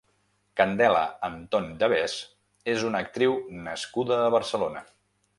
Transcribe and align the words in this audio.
Candela 0.59 1.01
Antón 1.27 1.67
de 1.83 1.89
Vez 1.93 2.15
és 2.73 2.85
una 2.87 3.01
actriu 3.05 3.35
nascuda 3.67 4.17
a 4.23 4.33
Barcelona. 4.37 4.83